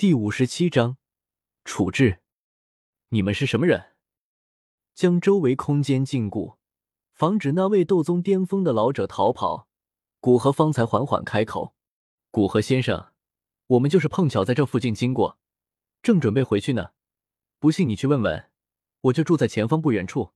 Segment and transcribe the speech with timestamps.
[0.00, 0.96] 第五十七章
[1.62, 2.22] 处置。
[3.10, 3.92] 你们是什么人？
[4.94, 6.56] 将周围空间禁锢，
[7.12, 9.68] 防止那位斗宗巅峰的老者逃跑。
[10.18, 11.74] 古河方才缓缓开口
[12.32, 13.12] ：“古河先生，
[13.66, 15.38] 我们就是碰巧在这附近经过，
[16.00, 16.92] 正准备回去呢。
[17.58, 18.50] 不信你去问问，
[19.02, 20.32] 我就住在前方不远处。”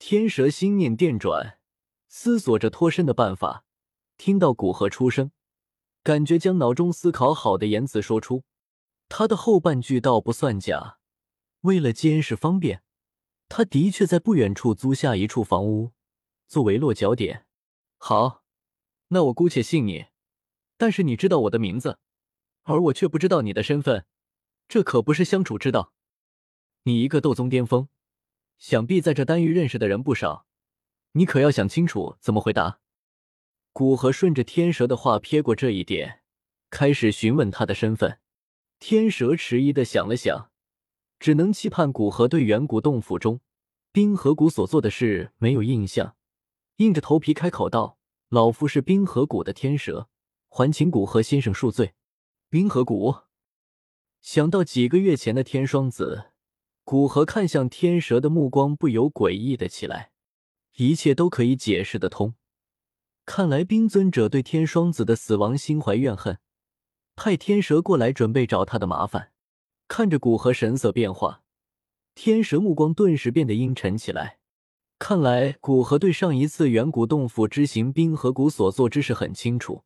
[0.00, 1.58] 天蛇心念电转，
[2.08, 3.66] 思索着脱身的办法。
[4.16, 5.30] 听到古河出声，
[6.02, 8.44] 感觉将脑中思考好的言辞说出。
[9.14, 10.96] 他的后半句倒不算假。
[11.60, 12.82] 为了监视方便，
[13.46, 15.92] 他的确在不远处租下一处房屋，
[16.48, 17.44] 作为落脚点。
[17.98, 18.42] 好，
[19.08, 20.06] 那我姑且信你。
[20.78, 21.98] 但是你知道我的名字，
[22.62, 24.06] 而我却不知道你的身份，
[24.66, 25.92] 这可不是相处之道。
[26.84, 27.88] 你一个斗宗巅峰，
[28.56, 30.46] 想必在这丹域认识的人不少，
[31.12, 32.80] 你可要想清楚怎么回答。
[33.74, 36.22] 古河顺着天蛇的话撇过这一点，
[36.70, 38.18] 开始询问他的身份。
[38.84, 40.50] 天蛇迟疑的想了想。
[41.20, 43.38] 只能期盼古河对远古洞府中
[43.92, 46.16] 冰河谷所做的事没有印象，
[46.78, 47.96] 硬着头皮开口道
[48.28, 50.08] ：“老夫是冰河谷的天蛇，
[50.48, 51.94] 还请古河先生恕罪。”
[52.50, 53.14] 冰河谷
[54.20, 56.32] 想到几个月前的天双子，
[56.82, 60.10] 古河看向天蛇的目光不由诡异的起来。
[60.78, 62.34] 一切都可以解释得通，
[63.24, 66.40] 看来冰尊者对天双子的死亡心怀怨恨，
[67.14, 69.30] 派天蛇过来准备找他的麻烦。
[69.88, 71.42] 看着古河神色变化，
[72.14, 74.38] 天蛇目光顿时变得阴沉起来。
[74.98, 79.84] 看来古河对上一次远古洞府之行冰河谷所做之事很清楚。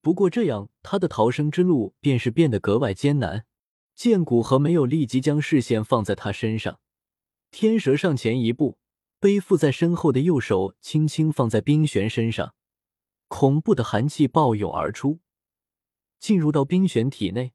[0.00, 3.46] 不过这样，他的逃生之路便是变得格外艰难。
[3.94, 6.80] 见古河没有立即将视线放在他身上，
[7.50, 8.78] 天蛇上前一步，
[9.20, 12.54] 背负在身后的右手轻轻放在冰玄身上，
[13.28, 15.20] 恐怖的寒气暴涌而出，
[16.22, 17.52] 进入到冰玄体内，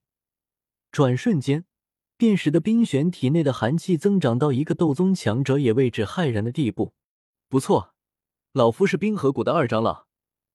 [0.92, 1.66] 转瞬间。
[2.18, 6.96] 便使得冰玄体内的寒气增长到一个斗宗强者也为之骇然的地步。
[7.48, 7.94] 不错，
[8.54, 10.08] 老夫是冰河谷的二长老，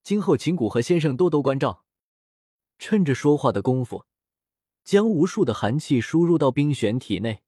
[0.03, 1.85] 今后请古河先生多多关照。
[2.81, 4.07] 趁着说话的功夫，
[4.83, 7.45] 将无数的寒气输入到冰玄体内，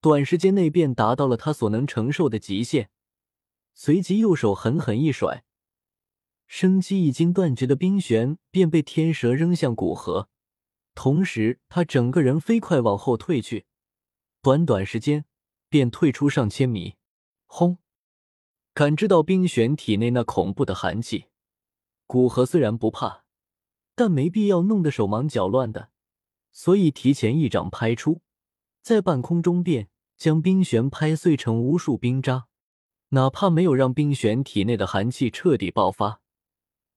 [0.00, 2.90] 短时间内便达到了他所能承受的极限。
[3.72, 5.44] 随即右手狠狠一甩，
[6.48, 10.28] 生机已经断绝的冰玄便被天蛇扔向古河。
[10.94, 13.66] 同时，他整个人飞快往后退去，
[14.42, 15.26] 短短时间
[15.68, 16.96] 便退出上千米。
[17.46, 17.78] 轰！
[18.74, 21.26] 感知到冰玄体内那恐怖的寒气，
[22.06, 23.24] 古河虽然不怕，
[23.94, 25.90] 但没必要弄得手忙脚乱的，
[26.50, 28.22] 所以提前一掌拍出，
[28.82, 32.46] 在半空中便将冰玄拍碎成无数冰渣。
[33.10, 36.20] 哪怕没有让冰玄体内的寒气彻底爆发，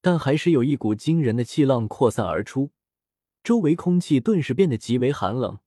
[0.02, 2.72] 但还是有一股惊人的气浪扩散而出。
[3.44, 5.60] 周围空气顿时变得极为寒冷，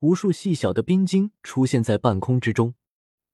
[0.00, 2.74] 无数细小的冰晶出现在半空之中。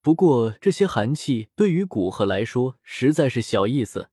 [0.01, 4.09] 不过，这些寒气对于古河来说实在是小意思，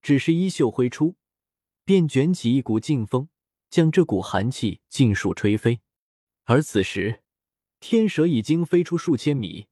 [0.00, 1.16] 只是衣袖挥出，
[1.84, 3.28] 便卷起一股劲风，
[3.68, 5.80] 将这股寒气尽数吹飞。
[6.44, 7.22] 而此时，
[7.80, 9.66] 天蛇已经飞出数千米，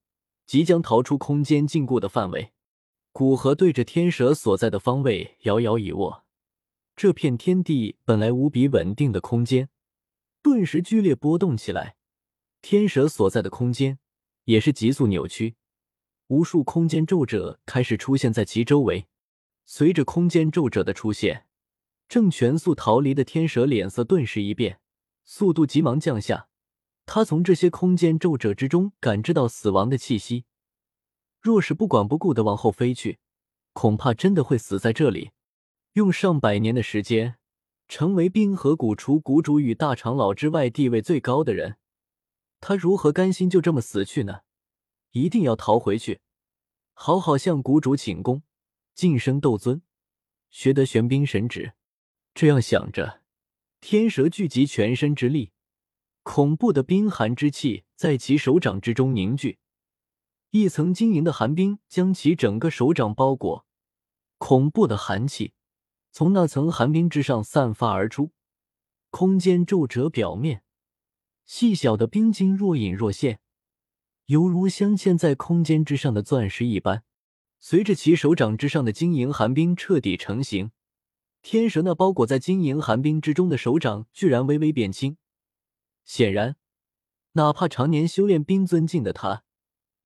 [0.47, 2.52] 即将逃出空间禁锢的范围。
[3.13, 6.25] 古河对着天蛇所在的方位摇摇一握。
[6.97, 9.69] 这片天地本来无比稳定的空间，
[10.43, 11.97] 顿时剧烈波动起来。
[12.63, 13.99] 天蛇所在的空间
[14.45, 15.57] 也是急速扭曲，
[16.29, 19.09] 无数空间皱褶开始出现在其周围。
[19.67, 21.47] 随着空间皱褶的出现，
[22.09, 24.81] 正全速逃离的天蛇脸色顿时一变，
[25.25, 26.49] 速度急忙降下。
[27.05, 30.47] 他从这些空间皱褶之中感知到死亡的气息。
[31.43, 33.19] 若是不管不顾的往后飞去，
[33.73, 35.33] 恐怕真的会死在这里。
[35.95, 37.35] 用上百年的时间，
[37.89, 41.79] 成为冰河谷除谷主与大长老之外地位最高的人，
[42.61, 44.43] 他如何甘心就这么死去呢？
[45.11, 46.21] 一定要逃回去，
[46.95, 48.45] 好好向谷主请功，
[48.95, 49.83] 晋升斗尊，
[50.49, 51.73] 学得玄冰神指。
[52.35, 53.23] 这样想着，
[53.81, 55.51] 天蛇聚集全身之力，
[56.23, 59.59] 恐怖的冰寒之气在其手掌之中凝聚，
[60.55, 63.65] 一层晶莹的寒冰将其整个手掌包裹，
[64.37, 65.55] 恐怖的寒气。
[66.11, 68.33] 从那层寒冰之上散发而出，
[69.09, 70.63] 空间皱褶表面
[71.47, 73.41] 细小的冰晶若隐若现，
[74.27, 77.03] 犹如镶嵌在空间之上的钻石一般。
[77.59, 80.73] 随着其手掌之上的晶莹寒冰彻底成型，
[81.41, 85.17] 天蛇那包裹在晶莹寒冰之中的手掌居然微微变轻。
[86.05, 86.57] 显然，
[87.33, 89.45] 哪怕常年修炼冰尊境的他，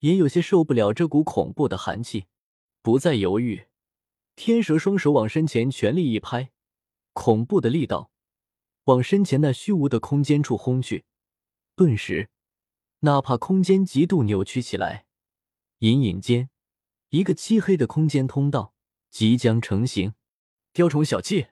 [0.01, 2.27] 也有些受不了这股恐怖的寒气，
[2.83, 3.67] 不再犹豫。
[4.35, 6.51] 天蛇双手往身前全力一拍，
[7.13, 8.11] 恐怖的力道
[8.85, 11.05] 往身前那虚无的空间处轰去。
[11.75, 12.31] 顿时，
[13.01, 15.07] 哪怕空间极度扭曲起来，
[15.79, 16.51] 隐隐间，
[17.11, 18.75] 一个漆黑的空间通道
[19.11, 20.15] 即将成型。
[20.73, 21.49] 雕虫小技！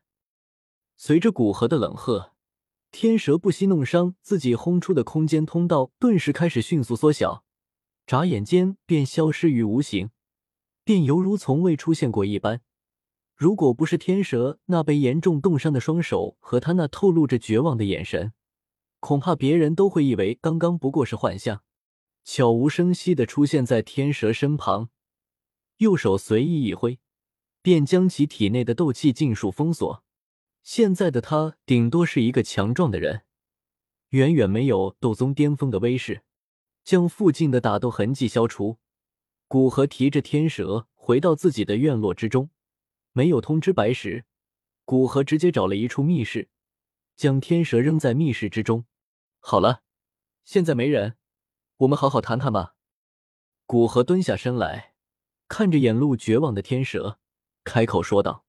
[0.97, 2.35] 随着古河的冷喝，
[2.91, 7.44] 天蛇不惜弄伤自己轰出的空间通道顿时开始迅速缩小，
[8.07, 10.11] 眨眼间便消失于无形，
[10.85, 12.61] 便犹如从未出现过一般。
[13.35, 18.33] 如果不是天蛇那被严重冻伤的双手和他那透露着绝望的眼神，
[19.01, 21.63] 恐怕别人都会以为刚刚不过是幻象。
[22.23, 24.89] 悄无声息的出现在天蛇身旁，
[25.79, 26.99] 右手随意一挥，
[27.61, 30.03] 便将其体内的斗气尽数封锁。
[30.63, 33.25] 现在的他顶多是一个强壮的人，
[34.11, 36.23] 远远没有斗宗巅峰的威势。
[36.85, 38.79] 将附近的打斗痕迹消除，
[39.49, 42.51] 古河提着天蛇回到自己的院落之中。
[43.13, 44.25] 没有通知白石，
[44.85, 46.49] 古河直接找了一处密室，
[47.17, 48.85] 将天蛇扔在密室之中。
[49.41, 49.83] 好了，
[50.45, 51.17] 现在没人，
[51.79, 52.75] 我们好好谈谈吧。
[53.67, 54.95] 古河蹲下身来，
[55.49, 57.19] 看着眼露绝望的天蛇，
[57.65, 58.45] 开口说道。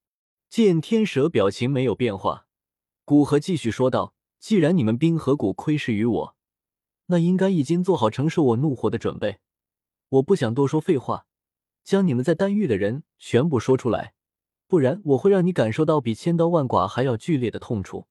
[0.49, 2.47] 见天蛇表情没有变化，
[3.03, 6.34] 古河继续说道：“既然你们冰河谷窥视于我，
[7.07, 9.39] 那应该已经做好承受我怒火的准备。
[10.09, 11.25] 我不想多说废话，
[11.83, 14.13] 将你们在丹域的人全部说出来。”
[14.67, 18.07] 不然我会让你感受到比千刀万剐还要剧烈的痛楚。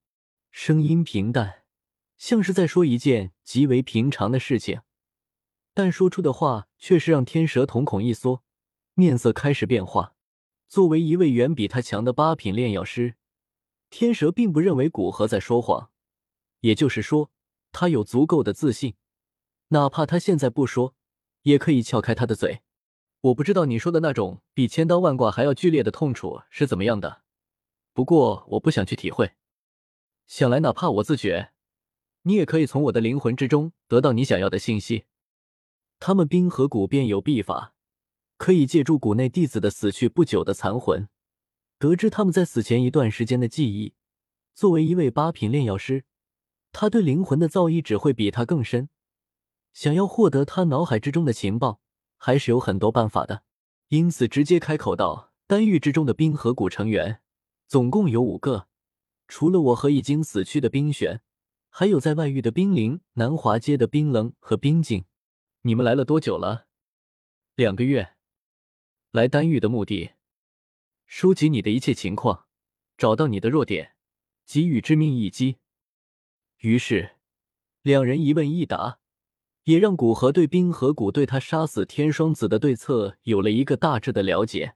[0.52, 1.64] 声音平淡，
[2.16, 4.82] 像是在说一件极为平常的事情，
[5.74, 8.44] 但说出的话却是让天蛇瞳孔一缩，
[8.94, 10.14] 面色开始变化。
[10.68, 13.16] 作为一位远比他强的八品炼药师，
[13.90, 15.90] 天蛇并不认为古河在说谎，
[16.60, 17.32] 也就是说，
[17.74, 18.94] 他有足够的自信，
[19.68, 20.94] 哪怕他现在不说，
[21.42, 22.62] 也可以撬开他的嘴。
[23.22, 27.22] 我不知道你说的那种比千刀万剐还要剧烈的痛楚是怎么样的，
[27.92, 29.32] 不过我不想去体会。
[30.26, 31.52] 想来，哪怕我自觉，
[32.22, 35.04] 你也可以从我的灵魂之中得到你想要的信息。
[35.98, 37.74] 他们冰河谷便有秘法，
[38.36, 41.08] 可以借助谷内弟子的死去不久的残魂，
[41.78, 43.94] 得知他们在死前一段时间的记忆。
[44.54, 46.04] 作为一位八品炼药师，
[46.74, 48.90] 他对灵魂的造诣只会比他更深。
[49.72, 51.80] 想要获得他脑海之中的情报。
[52.16, 53.42] 还是有很多办法的，
[53.88, 57.20] 因此直接开口道：“丹域之中的冰河谷成员
[57.66, 58.66] 总共有五个，
[59.28, 61.20] 除了我和已经死去的冰玄，
[61.68, 65.04] 还有在外域的冰灵、南华街的冰冷和冰镜。
[65.62, 66.66] 你们来了多久了？
[67.56, 68.14] 两个月。
[69.10, 70.12] 来丹域的目的，
[71.06, 72.46] 收集你的一切情况，
[72.96, 73.96] 找到你的弱点，
[74.46, 75.58] 给予致命一击。”
[76.64, 77.10] 于是，
[77.82, 78.98] 两人一问一答。
[79.64, 84.74] 也让古河对冰河谷对他杀死天双子的对策有了一个大致的了解。